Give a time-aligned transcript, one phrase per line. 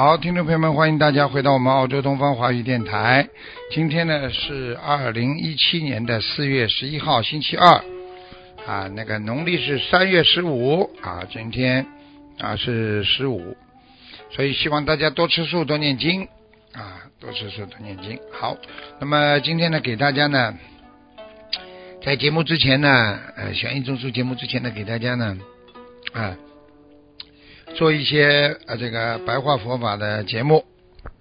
[0.00, 3.28] 好，听众朋友们，欢迎大家回到我们澳洲东方华语电台。
[3.72, 7.82] 今天呢是二零一七年的四月十一号，星期二
[8.64, 11.84] 啊，那个农历是三月十五啊，今天
[12.38, 13.56] 啊是十五，
[14.30, 16.28] 所以希望大家多吃素，多念经
[16.74, 18.20] 啊，多吃素，多念经。
[18.32, 18.56] 好，
[19.00, 20.54] 那么今天呢，给大家呢，
[22.04, 25.36] 在节目之前呢，呃，悬疑中枢节目之前呢，给大家呢
[26.12, 26.36] 啊。
[27.78, 30.64] 做一些呃这个白话佛法的节目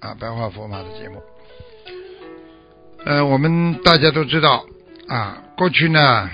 [0.00, 1.22] 啊，白话佛法的节目。
[3.04, 4.66] 呃，我们大家都知道
[5.06, 6.28] 啊，过去呢，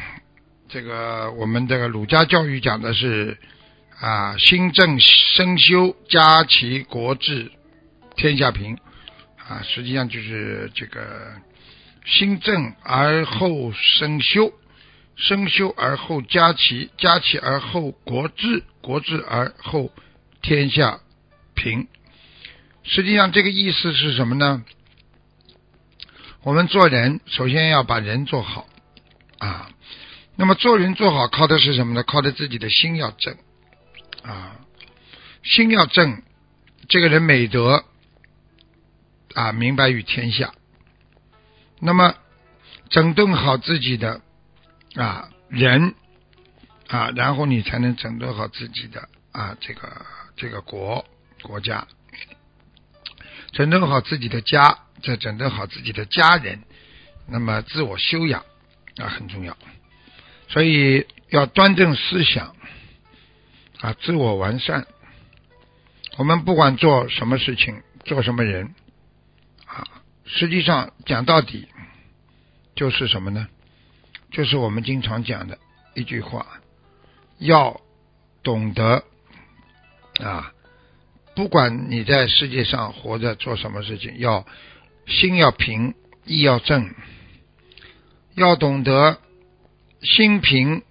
[0.70, 3.36] 这个我们这个儒家教育讲的是
[4.00, 7.53] 啊，心正身修，家齐国治，
[8.17, 8.78] 天下平
[9.47, 11.34] 啊，实际上就是这个
[12.06, 14.51] 心正而后身修，
[15.14, 18.62] 身修而后家齐，家齐而后国治。
[18.80, 19.91] 国治而后
[20.47, 21.00] 天下
[21.56, 21.89] 平，
[22.84, 24.62] 实际上这个意思是什么呢？
[26.44, 28.69] 我们做人首先要把人做好
[29.39, 29.69] 啊，
[30.36, 32.05] 那么做人做好靠的是什么呢？
[32.05, 33.36] 靠的自己的心要正
[34.22, 34.61] 啊，
[35.42, 36.22] 心要正，
[36.89, 37.84] 这个人美德
[39.34, 40.55] 啊明白于天下。
[41.80, 42.14] 那么
[42.89, 44.20] 整顿好自己的
[44.94, 45.96] 啊人。
[46.86, 50.06] 啊，然后你才能整顿好自己的啊，这个
[50.36, 51.05] 这个国
[51.42, 51.86] 国家，
[53.52, 56.63] 整顿好自己的家，再整顿好自己的家人，
[57.27, 58.45] 那么自我修养
[58.98, 59.57] 啊很重要，
[60.48, 62.55] 所以要端正思想
[63.80, 64.86] 啊，自我完善。
[66.19, 68.74] 我们不管做什么事情，做什么人
[69.67, 69.86] 啊，
[70.24, 71.68] 实际上讲到底
[72.74, 73.48] 就是什么呢？
[74.30, 75.58] 就是我们经常讲的
[75.95, 76.47] 一句话。
[77.39, 77.83] 要
[78.42, 79.05] 懂得
[80.21, 80.53] 啊，
[81.35, 84.47] 不管你在世界上活着做什么事情，要
[85.07, 85.95] 心要平，
[86.25, 86.95] 意要正，
[88.35, 89.21] 要懂得
[90.01, 90.83] 心平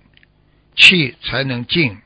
[0.75, 1.97] 气才能静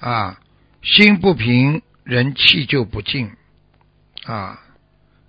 [0.00, 0.40] 啊，
[0.82, 3.36] 心不平人气就不静
[4.24, 4.62] 啊，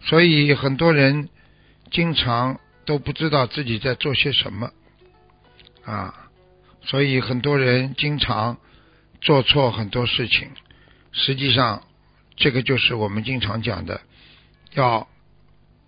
[0.02, 1.30] 所以很多人
[1.92, 4.72] 经常都不知道自己在做些什么
[5.84, 6.24] 啊。
[6.82, 8.58] 所以很多人经常
[9.20, 10.52] 做错很多事情，
[11.12, 11.84] 实际上
[12.36, 14.02] 这个就是我们经常讲的，
[14.74, 15.08] 要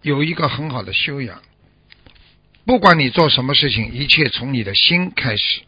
[0.02, 1.42] 有一个很好的修养。
[2.66, 5.62] 不管你做什么事情，一切从你的心开始，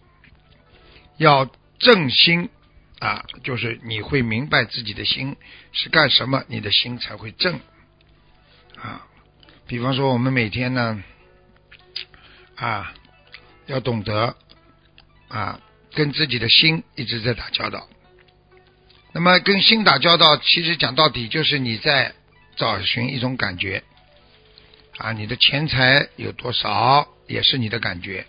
[1.17, 2.49] 要正心
[2.99, 5.35] 啊，就是你会明白自己的心
[5.71, 7.59] 是干什么，你的心才会正
[8.75, 9.07] 啊。
[9.67, 11.03] 比方说，我们每天呢
[12.55, 12.93] 啊，
[13.67, 14.35] 要懂得。
[15.33, 15.61] 啊，
[15.93, 17.87] 跟自己的心一直在打交道。
[19.13, 22.13] 那么跟心打交道，其实讲到底就是你在
[22.55, 23.83] 找寻一种感觉。
[24.97, 28.25] 啊，你的钱财有多少也是你的感觉，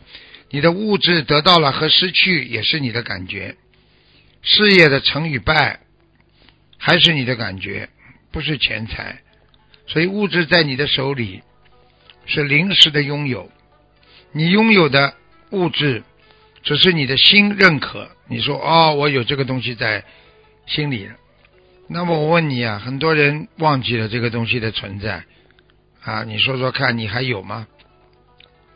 [0.50, 3.56] 你的物质得到了和失去也是你的感觉，
[4.43, 5.81] 事业的成与败
[6.78, 7.88] 还是你的感觉，
[8.32, 9.20] 不是钱财。
[9.87, 11.43] 所以物质在你的手里
[12.26, 13.50] 是临时的拥有，
[14.32, 15.14] 你拥有的
[15.50, 16.03] 物质。
[16.64, 20.04] 只是你的心认可，你说哦，我有这个东西在
[20.67, 21.09] 心里。
[21.89, 25.25] 那么我问你啊，很多人忘记了这个东西的存在
[26.03, 27.67] 啊，你说说看，你还有吗？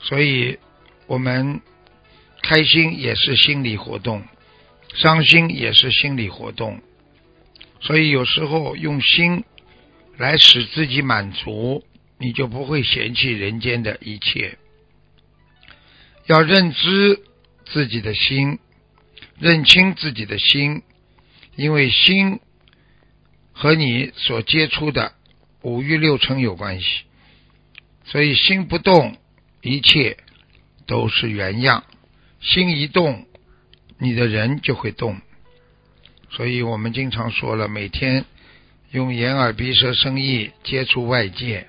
[0.00, 0.58] 所以，
[1.06, 1.60] 我们
[2.42, 4.22] 开心也是心理活动，
[4.94, 6.80] 伤心也是心理活动。
[7.80, 9.44] 所以有时候用心
[10.16, 11.84] 来使自己满足，
[12.18, 14.58] 你就不会嫌弃人间的一切。
[16.26, 17.22] 要认知。
[17.68, 18.60] 自己的心，
[19.40, 20.82] 认清自己的心，
[21.56, 22.40] 因为心
[23.52, 25.14] 和你所接触的
[25.62, 27.02] 五欲六尘有关系，
[28.04, 29.16] 所以心不动，
[29.62, 30.18] 一切
[30.86, 31.82] 都是原样；
[32.40, 33.26] 心一动，
[33.98, 35.20] 你的人就会动。
[36.30, 38.26] 所以我们经常说了，每天
[38.90, 41.68] 用眼耳鼻舌身意接触外界，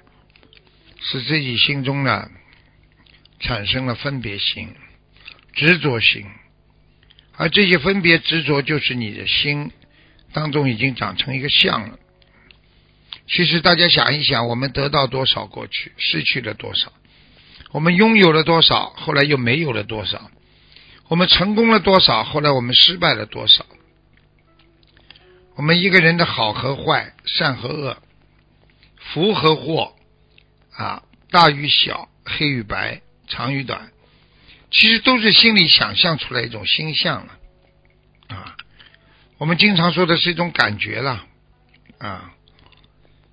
[1.00, 2.30] 使自己心中呢
[3.39, 4.69] 产生了分别心。
[5.54, 6.25] 执着心
[7.38, 9.72] 而这些分别执着，就是你的心
[10.34, 12.00] 当中已经长成一个相了。
[13.28, 16.92] 其实大家想一想，我们得到多少过去，失去了多少？
[17.72, 20.31] 我们拥有了多少，后来又没有了多少？
[21.10, 23.66] 我们成功了多少，后来我们失败了多少？
[25.56, 27.98] 我们一个人的好和坏，善和恶，
[28.98, 29.95] 福和祸，
[30.74, 33.92] 啊，大与小，黑与白，长与短，
[34.72, 37.38] 其实都是心里想象出来一种心象了，
[38.28, 38.58] 啊，
[39.38, 41.25] 我们经常说的是一种感觉了，
[41.98, 42.34] 啊，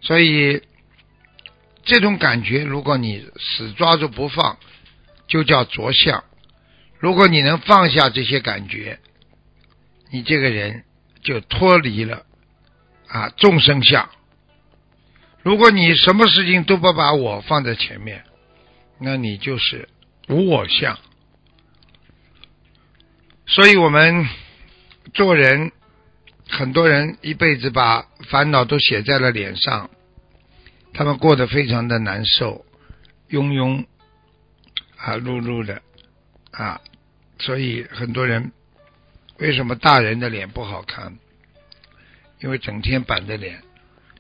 [0.01, 0.63] 所以
[1.85, 4.59] 这种感觉，如果你死抓住不放，
[5.27, 6.25] 就叫着相；
[6.99, 9.01] 如果你能放下这些感觉，
[10.11, 10.85] 你这个人。
[11.25, 12.27] 就脱离了
[13.09, 14.11] 啊众生相。
[15.43, 18.25] 如果你什么事情都不把我放在前面，
[19.01, 19.89] 那你就是
[20.29, 20.99] 无我相。
[23.47, 24.27] 所以我们
[25.13, 25.71] 做人，
[26.49, 29.91] 很多人一辈子把烦恼都写在了脸上，
[30.93, 32.65] 他们过得非常的难受，
[33.31, 33.85] 庸庸
[34.97, 35.83] 啊碌碌的
[36.51, 36.81] 啊，
[37.39, 38.53] 所以很多人。
[39.39, 41.19] 为什么大人的脸不好看？
[42.41, 43.63] 因为整天板着脸。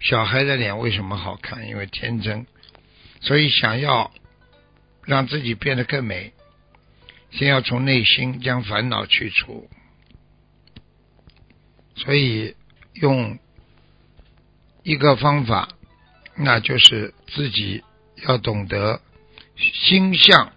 [0.01, 1.69] 小孩的脸为什么好看？
[1.69, 2.45] 因为天真。
[3.21, 4.11] 所以想要
[5.05, 6.33] 让自己变得更美，
[7.35, 9.69] 先要从内心将烦恼去除。
[11.97, 12.57] 所以
[12.95, 13.39] 用
[14.83, 15.69] 一个方法，
[16.37, 17.85] 那就是自己
[18.27, 19.01] 要懂得
[19.57, 20.53] 心相，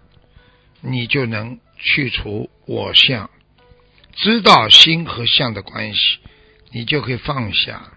[0.80, 3.30] 你就能去除我相。
[4.14, 6.18] 知道心和相的关系，
[6.72, 7.92] 你就可以放下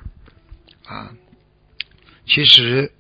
[0.86, 1.16] 啊。
[2.28, 2.92] 其实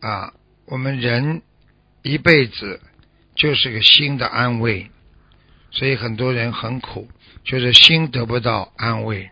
[0.00, 0.34] 啊，
[0.66, 1.42] 我们人
[2.02, 2.82] 一辈子
[3.38, 4.90] 就是个心的安慰，
[5.70, 7.08] 所以很多人很苦，
[7.44, 9.30] 就是心得不到安慰。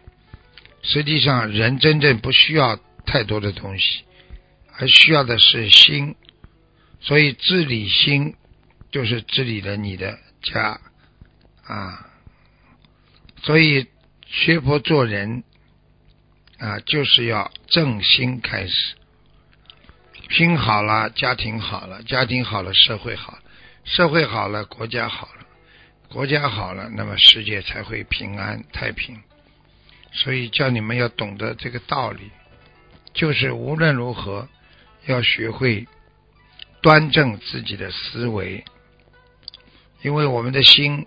[0.83, 4.05] 实际上，人真正不需要太多的东西，
[4.79, 6.15] 而需要的是心。
[7.01, 8.37] 所以，治理心
[8.93, 10.81] 就是治理了你的家
[11.65, 12.07] 啊。
[13.43, 13.87] 所以
[14.27, 15.43] 学佛做人
[16.59, 18.95] 啊，就是要正心开始。
[20.31, 23.39] 心好了，家庭好了，家庭好了，社会好，
[23.87, 25.47] 社会好了，国家好了，
[26.09, 29.17] 国家好了，那么世界才会平安太平。
[30.11, 32.33] 所以叫你们要懂得这个道理，
[33.15, 34.49] 就是无论如何
[35.07, 35.87] 要学会
[36.83, 38.65] 端正自己的思维，
[40.03, 41.07] 因为我们的心。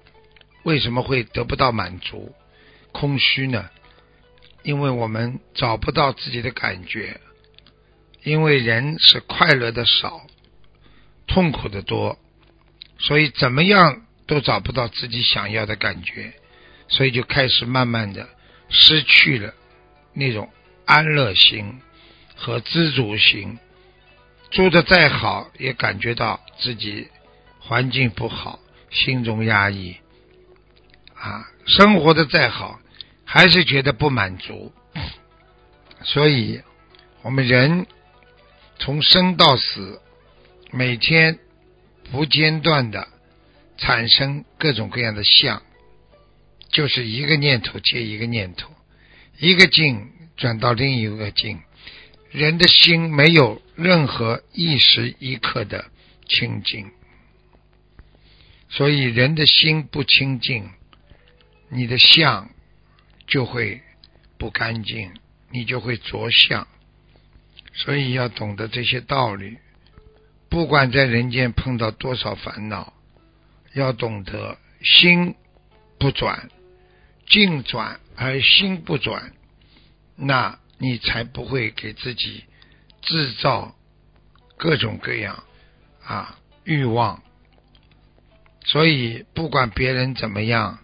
[0.64, 2.36] 为什么会得不到满足、
[2.92, 3.70] 空虚呢？
[4.62, 7.20] 因为我们找不到自己的感觉，
[8.24, 10.22] 因为人是快乐的少，
[11.28, 12.20] 痛苦的多，
[13.00, 16.34] 所以怎么样都找不到自己想要的感觉，
[16.88, 18.30] 所以就开始慢慢的
[18.69, 19.54] 失去了
[20.13, 20.50] 那种
[20.86, 21.80] 安乐心
[22.36, 23.57] 和知足心。
[24.51, 27.07] 住的再好，也感觉到自己
[27.60, 28.60] 环境不好，
[28.90, 29.98] 心中压抑。
[31.16, 32.80] 啊，生活的再好，
[33.25, 34.74] 还是觉得不满足，
[36.04, 36.62] 所以，
[37.22, 37.86] 我们人
[38.80, 40.01] 从生到死，
[40.72, 41.38] 每天
[42.12, 43.08] 不间断的
[43.78, 45.62] 产生各种各样的相，
[46.70, 48.72] 就是一个念头接一个念头，
[49.38, 51.62] 一个境转到另一个境，
[52.32, 55.86] 人的心没有任何一时一刻的
[56.28, 56.92] 清净，
[58.70, 60.70] 所以人的心不清净。
[61.72, 62.50] 你的相
[63.28, 63.84] 就会
[64.39, 65.13] 不干净，
[65.51, 66.68] 你就会着相，
[67.74, 69.58] 所以要懂得这些道理。
[70.50, 72.94] 不管在人间碰到多少烦恼，
[73.74, 75.36] 要懂得心
[75.98, 76.50] 不转，
[77.27, 79.34] 境转而心不转，
[80.15, 82.44] 那你才不会给自己
[83.01, 83.75] 制造
[84.58, 85.44] 各种各样
[86.03, 87.24] 啊欲望。
[88.65, 90.79] 所以不管别人怎么样。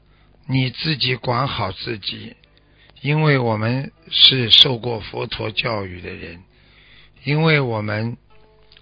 [0.48, 2.36] 你自己管好自己，
[3.02, 6.44] 因为我们是受过佛陀教育的人，
[7.24, 8.16] 因为我们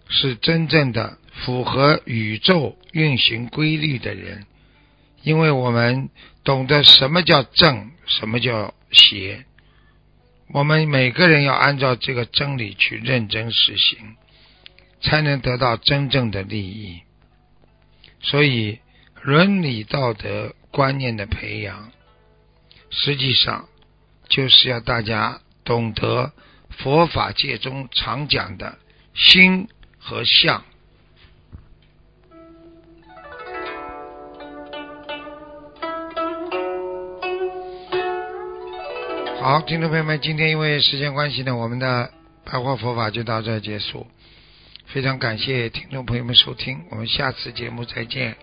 [0.09, 4.45] 是真正的符合宇宙运行规律的人，
[5.21, 6.09] 因为我们
[6.43, 9.45] 懂得什么叫正，什么叫邪，
[10.49, 14.15] 我们每个人要按照这个真理去认真实行，
[15.01, 17.01] 才能得到真正的利益。
[18.21, 18.79] 所以
[19.21, 20.55] 伦理道德。
[20.73, 21.91] 观念的培养，
[22.89, 23.69] 实际上
[24.27, 26.33] 就是要大家懂得
[26.71, 28.79] 佛法界中常讲的
[29.13, 29.67] 心
[30.03, 30.61] 和相
[39.39, 42.11] 好，听众朋友们，今天因为时间关系呢，我们的
[42.43, 44.07] 白话佛法就到这结束，
[44.87, 48.35] 非常感谢听众朋友们收听，我们下次节目再见。